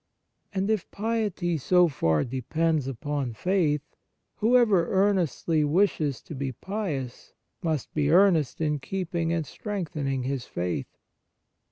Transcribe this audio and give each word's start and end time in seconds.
And 0.51 0.67
if 0.71 0.89
piety 0.89 1.59
so 1.59 1.87
far 1.87 2.23
depends 2.23 2.87
upon 2.87 3.33
faith, 3.33 3.83
whoever 4.37 4.89
earnestly 4.89 5.63
wishes 5.63 6.23
to 6.23 6.33
be 6.33 6.53
pious 6.53 7.33
must 7.61 7.93
be 7.93 8.09
earnest 8.09 8.61
in 8.61 8.79
keeping 8.79 9.31
and 9.31 9.45
strengthening 9.45 10.23
his 10.23 10.45
faith. 10.47 10.87